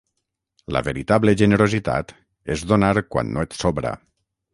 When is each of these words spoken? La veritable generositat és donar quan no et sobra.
La 0.75 0.81
veritable 0.85 1.35
generositat 1.41 2.13
és 2.57 2.63
donar 2.71 2.89
quan 3.17 3.31
no 3.37 3.45
et 3.49 3.59
sobra. 3.59 3.93